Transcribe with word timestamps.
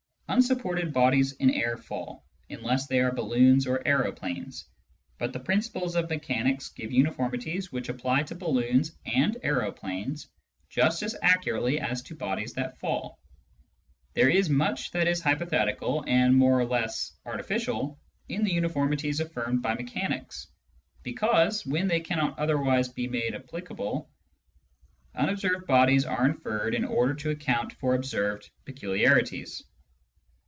Unsupported 0.33 0.93
bodies 0.93 1.33
in 1.33 1.49
air 1.49 1.75
fall, 1.75 2.25
unless 2.49 2.87
they 2.87 3.01
are 3.01 3.11
balloons 3.11 3.67
or 3.67 3.85
aeroplanes; 3.85 4.63
but 5.17 5.33
the 5.33 5.39
principles 5.41 5.97
of 5.97 6.09
mechanics 6.09 6.69
give 6.69 6.89
uniformities 6.89 7.69
which 7.73 7.89
apply 7.89 8.23
to 8.23 8.33
balloons 8.33 8.93
and 9.05 9.35
aeroplanes 9.43 10.29
just 10.69 11.03
as 11.03 11.17
accurately 11.21 11.81
as 11.81 12.01
to 12.01 12.15
bodies 12.15 12.53
that 12.53 12.79
fall. 12.79 13.19
There 14.13 14.29
is 14.29 14.49
much 14.49 14.91
that 14.91 15.05
is 15.05 15.19
hypothetical 15.19 16.05
and 16.07 16.33
more 16.33 16.57
or 16.61 16.65
less 16.65 17.11
artificial 17.25 17.99
in 18.29 18.45
the 18.45 18.53
uniformities 18.53 19.19
affirmed 19.19 19.61
by 19.61 19.73
mechanics, 19.75 20.47
because, 21.03 21.65
when 21.65 21.89
they 21.89 21.99
cannot 21.99 22.39
otherwise 22.39 22.87
be 22.87 23.09
made 23.09 23.35
applicable, 23.35 24.09
unobserved 25.13 25.67
bodies 25.67 26.05
are 26.05 26.25
inferred 26.25 26.73
in 26.73 26.85
order 26.85 27.15
to 27.15 27.31
account 27.31 27.73
for 27.73 27.95
observed 27.95 28.49
peculiarities. 28.63 29.61